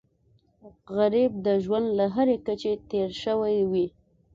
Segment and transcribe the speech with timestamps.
[0.95, 3.87] غریب د ژوند له هرې کچې تېر شوی وي